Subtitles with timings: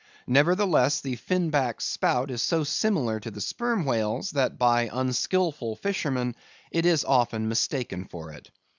[0.25, 5.75] Nevertheless, the Fin Back's spout is so similar to the Sperm Whale's, that by unskilful
[5.75, 6.33] fishermen
[6.71, 8.49] it is often mistaken for it.